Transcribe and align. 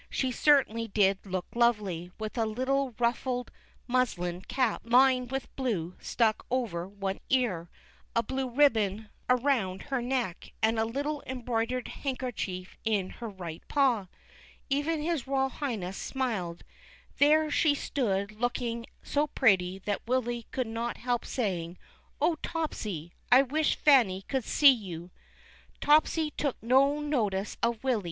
She 0.09 0.31
certainly 0.31 0.87
did 0.87 1.23
look 1.27 1.45
lovely, 1.53 2.09
with 2.17 2.35
a 2.35 2.47
little 2.47 2.95
ruffled 2.97 3.51
inuslin 3.87 4.43
cap 4.47 4.81
lined 4.83 5.29
with 5.29 5.55
blue 5.55 5.93
stuck 5.99 6.43
over 6.49 6.87
one 6.87 7.19
ear, 7.29 7.69
a 8.15 8.23
blue 8.23 8.49
ribbon 8.49 9.09
around 9.29 9.83
her 9.83 10.01
neck, 10.01 10.53
and 10.59 10.79
a 10.79 10.85
little 10.85 11.21
embroidered 11.27 11.85
handker 12.03 12.33
chief 12.35 12.77
in 12.83 13.11
her 13.21 13.29
right 13.29 13.61
paw. 13.67 14.07
Even 14.71 15.03
his 15.03 15.27
Royal 15.27 15.49
Highness 15.49 16.07
THE 16.07 16.13
KING 16.13 16.19
CAT. 16.23 16.29
371 17.17 17.17
smiled. 17.17 17.19
There 17.39 17.51
she 17.51 17.75
stood 17.75 18.31
looking 18.31 18.87
so 19.03 19.27
pretty 19.27 19.77
that 19.85 20.07
Willy 20.07 20.47
could 20.49 20.65
not 20.65 20.97
help 20.97 21.23
saying," 21.25 21.77
0 22.23 22.37
Topsy! 22.41 23.13
I 23.31 23.43
wish 23.43 23.75
Fanny 23.75 24.23
could 24.23 24.45
see 24.45 24.71
you.'' 24.71 25.11
Topsy 25.79 26.31
took 26.31 26.57
no 26.63 26.99
notice 27.01 27.55
of 27.61 27.83
Willy. 27.83 27.99